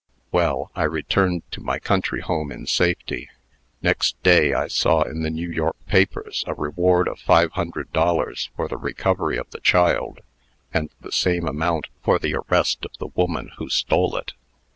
[0.31, 3.29] "Well, I returned to my country home in safety.
[3.83, 8.49] Next day, I saw in the New York papers a reward of five hundred dollars
[8.55, 10.21] for the recovery of the child,
[10.73, 14.33] and the same amount for the arrest of the woman who stole it.